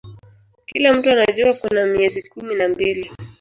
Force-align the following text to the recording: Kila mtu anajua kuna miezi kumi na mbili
Kila 0.65 0.93
mtu 0.93 1.11
anajua 1.11 1.53
kuna 1.53 1.85
miezi 1.85 2.21
kumi 2.29 2.55
na 2.55 2.67
mbili 2.67 3.11